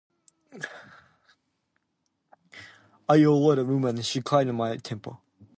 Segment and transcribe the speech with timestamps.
[3.07, 5.17] "I loathe women," she cried in a mild temper.